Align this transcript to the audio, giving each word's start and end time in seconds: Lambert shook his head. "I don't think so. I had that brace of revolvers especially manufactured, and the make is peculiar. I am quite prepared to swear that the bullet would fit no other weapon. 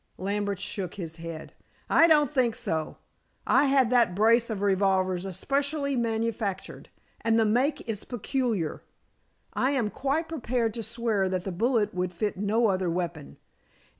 Lambert 0.17 0.57
shook 0.57 0.95
his 0.95 1.17
head. 1.17 1.53
"I 1.87 2.07
don't 2.07 2.33
think 2.33 2.55
so. 2.55 2.97
I 3.45 3.65
had 3.65 3.91
that 3.91 4.15
brace 4.15 4.49
of 4.49 4.63
revolvers 4.63 5.25
especially 5.25 5.95
manufactured, 5.95 6.89
and 7.23 7.39
the 7.39 7.45
make 7.45 7.87
is 7.87 8.03
peculiar. 8.03 8.81
I 9.53 9.69
am 9.77 9.91
quite 9.91 10.27
prepared 10.27 10.73
to 10.73 10.81
swear 10.81 11.29
that 11.29 11.43
the 11.43 11.51
bullet 11.51 11.93
would 11.93 12.11
fit 12.11 12.35
no 12.35 12.65
other 12.65 12.89
weapon. 12.89 13.37